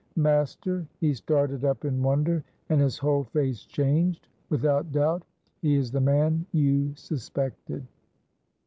[0.15, 5.21] Master, he started up in wonder, and his whole face changed; without doubt
[5.61, 7.85] he is the man you suspected."